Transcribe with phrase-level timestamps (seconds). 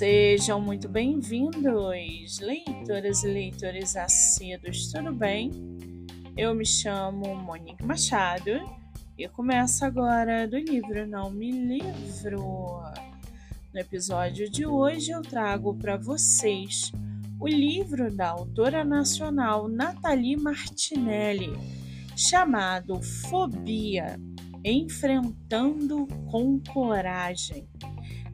[0.00, 5.50] Sejam muito bem-vindos, leitoras e leitores assíduos, tudo bem?
[6.34, 8.50] Eu me chamo Monique Machado
[9.18, 12.80] e começo agora do livro Não Me Livro.
[13.74, 16.90] No episódio de hoje eu trago para vocês
[17.38, 21.52] o livro da autora nacional Nathalie Martinelli,
[22.16, 24.18] chamado Fobia
[24.64, 27.68] Enfrentando com Coragem.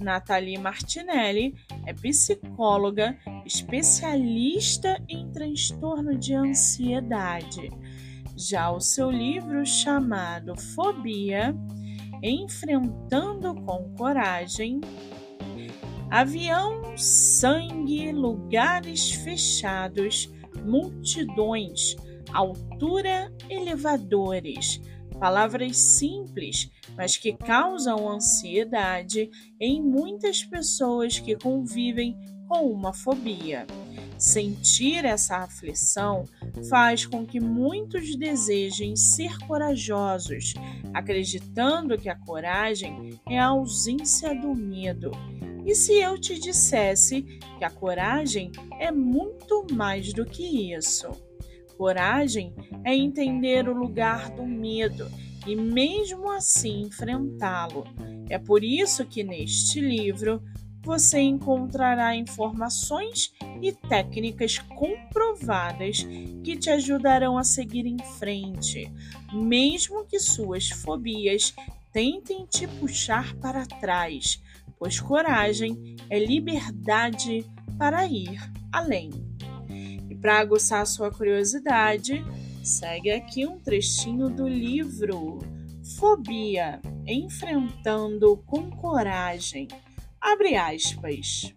[0.00, 1.54] Nathalie Martinelli
[1.86, 7.70] é psicóloga, especialista em transtorno de ansiedade.
[8.36, 11.54] Já o seu livro chamado Fobia,
[12.22, 14.80] Enfrentando com Coragem,
[16.10, 20.32] Avião, sangue, lugares fechados,
[20.64, 21.94] multidões,
[22.32, 24.80] altura, elevadores
[25.20, 32.16] Palavras simples, mas que causam ansiedade em muitas pessoas que convivem
[32.48, 33.66] com uma fobia.
[34.18, 36.24] Sentir essa aflição
[36.70, 40.54] faz com que muitos desejem ser corajosos,
[40.94, 45.10] acreditando que a coragem é a ausência do medo.
[45.66, 47.22] E se eu te dissesse
[47.58, 51.29] que a coragem é muito mais do que isso?
[51.80, 52.52] Coragem
[52.84, 55.10] é entender o lugar do medo
[55.46, 57.84] e, mesmo assim, enfrentá-lo.
[58.28, 60.42] É por isso que neste livro
[60.82, 66.06] você encontrará informações e técnicas comprovadas
[66.44, 68.92] que te ajudarão a seguir em frente,
[69.32, 71.54] mesmo que suas fobias
[71.94, 74.38] tentem te puxar para trás,
[74.78, 77.42] pois coragem é liberdade
[77.78, 78.38] para ir
[78.70, 79.29] além.
[80.20, 82.22] Para aguçar sua curiosidade,
[82.62, 85.38] segue aqui um trechinho do livro
[85.96, 89.66] Fobia Enfrentando com Coragem.
[90.20, 91.54] Abre aspas.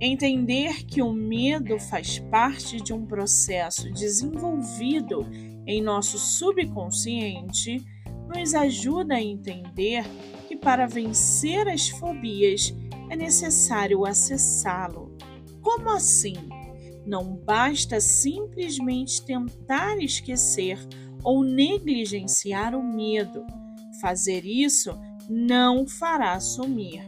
[0.00, 5.26] Entender que o medo faz parte de um processo desenvolvido
[5.66, 7.84] em nosso subconsciente
[8.28, 10.04] nos ajuda a entender
[10.46, 12.74] que para vencer as fobias
[13.10, 15.07] é necessário acessá-lo.
[15.78, 16.34] Como assim?
[17.06, 20.76] Não basta simplesmente tentar esquecer
[21.22, 23.46] ou negligenciar o medo.
[24.00, 24.90] Fazer isso
[25.30, 27.00] não fará sumir.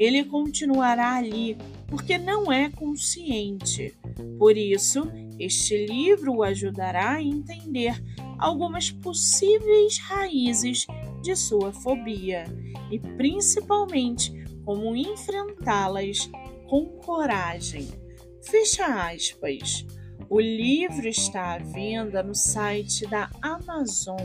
[0.00, 1.56] Ele continuará ali
[1.86, 3.96] porque não é consciente.
[4.36, 5.08] Por isso,
[5.38, 8.02] este livro o ajudará a entender
[8.36, 10.86] algumas possíveis raízes
[11.22, 12.44] de sua fobia
[12.90, 14.32] e, principalmente,
[14.64, 16.28] como enfrentá-las
[16.66, 18.07] com coragem.
[18.42, 19.84] Fecha aspas.
[20.30, 24.20] O livro está à venda no site da Amazon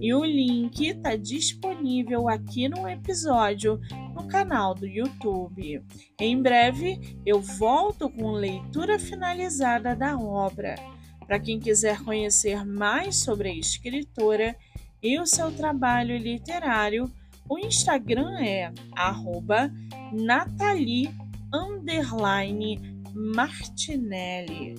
[0.00, 3.78] e o link está disponível aqui no episódio
[4.14, 5.84] no canal do YouTube.
[6.18, 10.76] Em breve eu volto com leitura finalizada da obra.
[11.26, 14.56] Para quem quiser conhecer mais sobre a escritora
[15.02, 17.10] e o seu trabalho literário,
[17.48, 18.72] o Instagram é
[21.52, 24.74] underline Martinelli.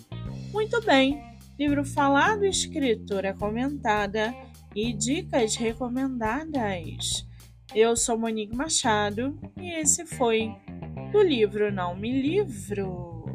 [0.51, 1.21] Muito bem,
[1.57, 4.33] livro falado, escritora comentada
[4.75, 7.25] e dicas recomendadas.
[7.73, 10.51] Eu sou Monique Machado e esse foi
[11.11, 13.25] do livro Não Me Livro.